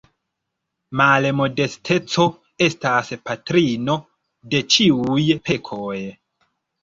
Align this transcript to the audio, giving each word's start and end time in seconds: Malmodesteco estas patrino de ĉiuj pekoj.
Malmodesteco 0.99 2.23
estas 2.69 3.11
patrino 3.29 3.97
de 4.55 4.63
ĉiuj 4.77 5.27
pekoj. 5.51 5.97